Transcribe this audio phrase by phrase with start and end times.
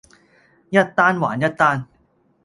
[0.71, 1.85] 一單還一單